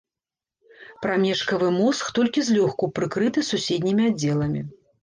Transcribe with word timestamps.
Прамежкавы 1.03 1.69
мозг 1.77 2.11
толькі 2.17 2.47
злёгку 2.51 2.85
прыкрыты 2.97 3.39
суседнімі 3.53 4.03
аддзеламі. 4.11 4.69